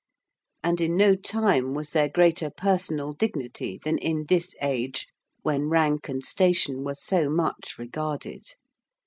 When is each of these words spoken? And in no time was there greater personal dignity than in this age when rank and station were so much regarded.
And 0.63 0.81
in 0.81 0.97
no 0.97 1.15
time 1.15 1.75
was 1.75 1.91
there 1.91 2.09
greater 2.09 2.49
personal 2.49 3.11
dignity 3.13 3.79
than 3.83 3.99
in 3.99 4.25
this 4.27 4.55
age 4.59 5.05
when 5.43 5.69
rank 5.69 6.09
and 6.09 6.25
station 6.25 6.83
were 6.83 6.95
so 6.95 7.29
much 7.29 7.75
regarded. 7.77 8.41